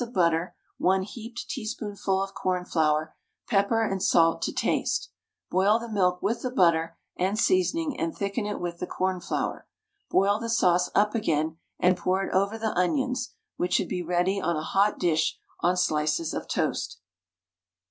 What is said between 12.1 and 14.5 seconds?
it over the onions, which should be ready